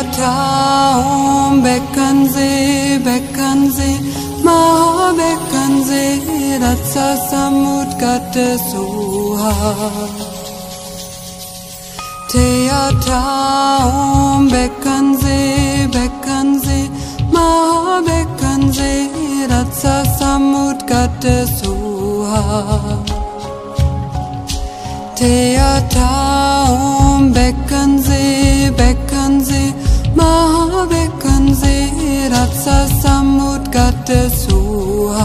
[0.00, 0.24] Theater
[1.04, 4.00] um Beckensee, Beckensee,
[4.42, 9.52] Maha Beckensee, Ratsa Samut Gatte Suha.
[12.30, 13.20] Theater
[13.92, 16.90] um Beckensee, Beckensee,
[17.30, 23.04] Maha Beckensee, Ratsa Samut Gatte Suha.
[25.14, 27.09] Theater
[32.60, 35.24] Ratsa Samut Gatte Suha.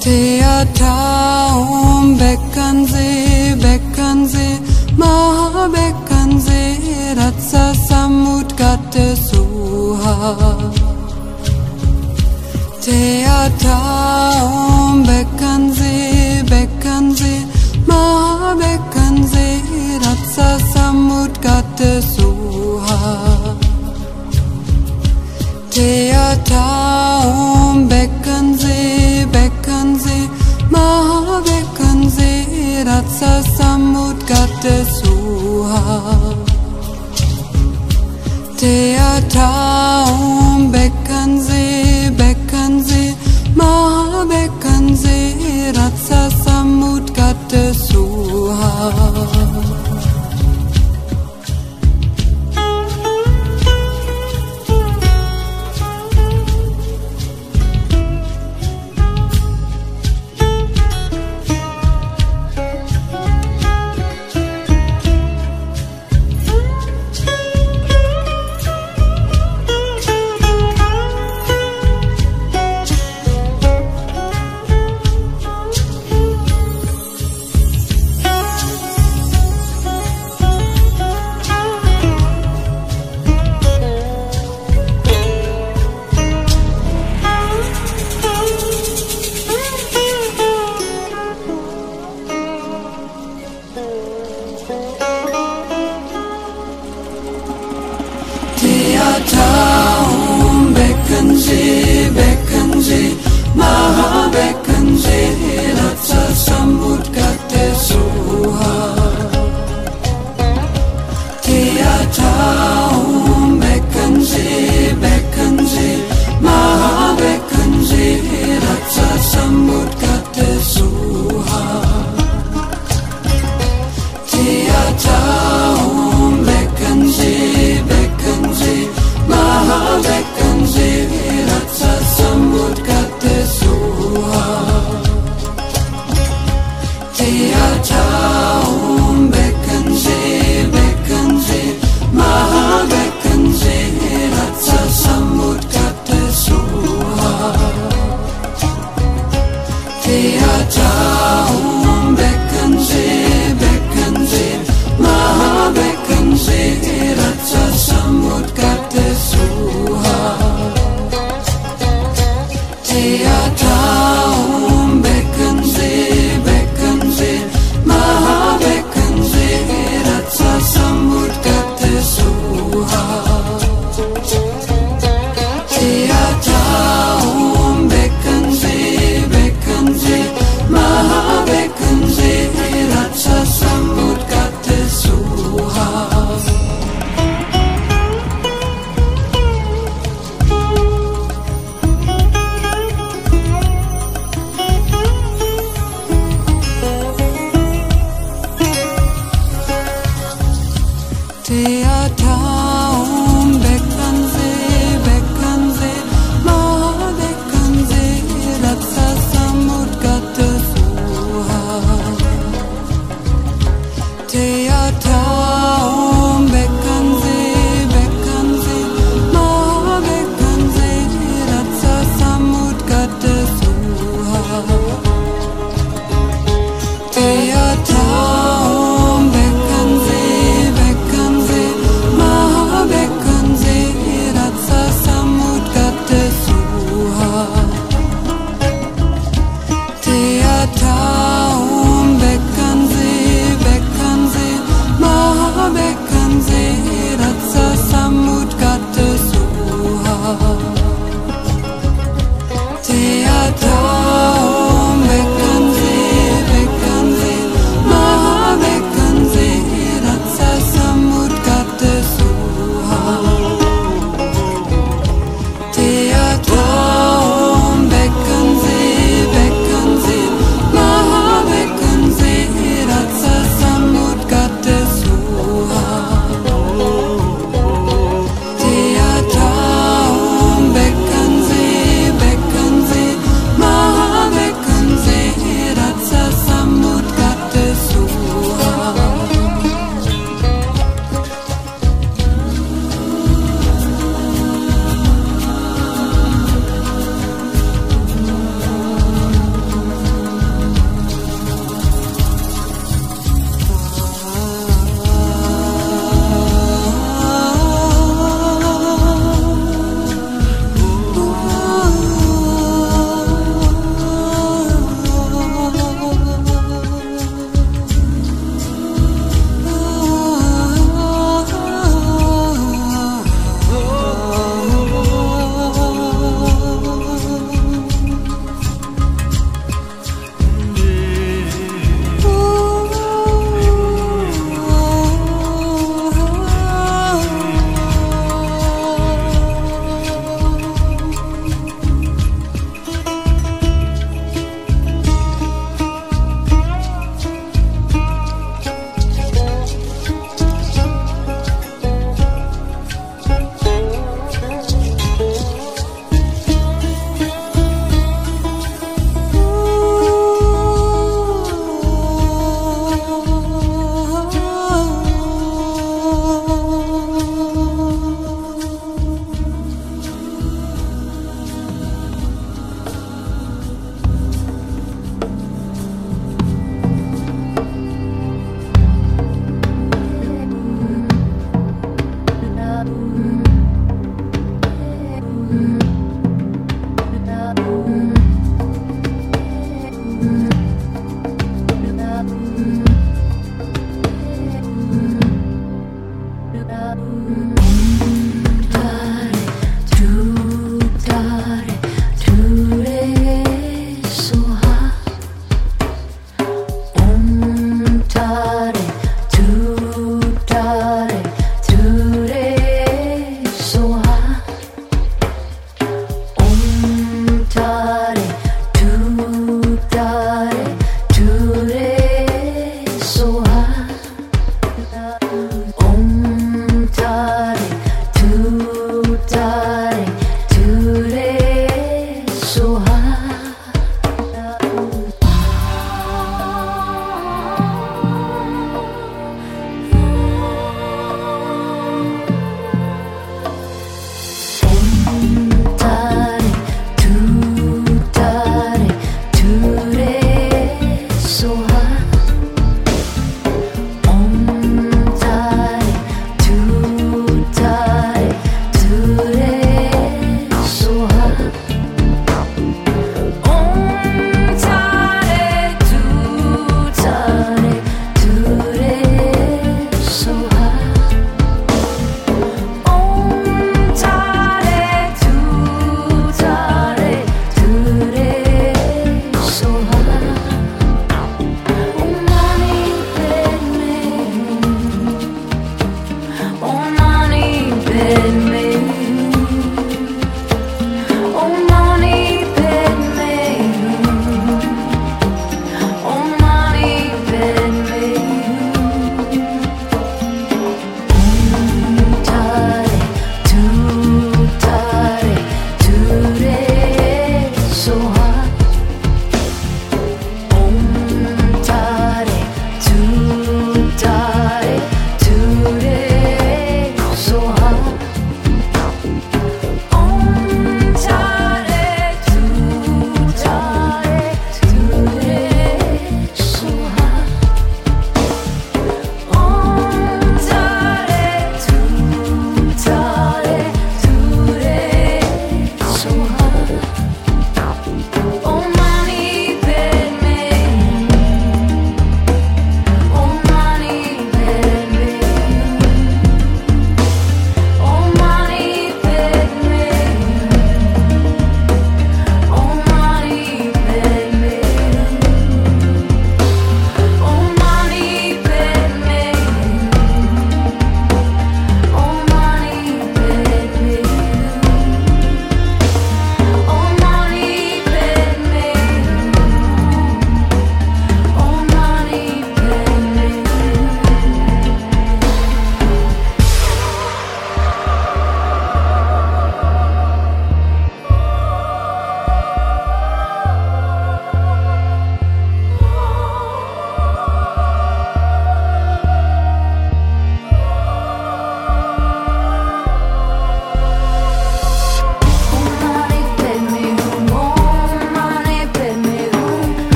[0.00, 4.58] Theater um Beckensee, Beckensee,
[4.96, 10.68] Mahabeckensee, Ratsa Samut Gatte Suha.
[26.48, 30.28] Theater um Beckensee, Beckensee,
[30.70, 34.97] Mahabeckensee, Ratsa Samut Gatte Suha.